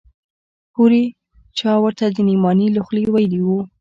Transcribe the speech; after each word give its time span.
هورې 0.75 1.03
چا 1.57 1.71
ورته 1.83 2.05
د 2.09 2.17
نعماني 2.27 2.67
له 2.75 2.81
خولې 2.85 3.03
ويلي 3.13 3.41
و. 3.45 3.49